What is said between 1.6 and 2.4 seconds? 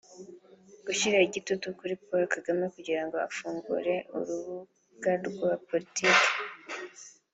kuri Paul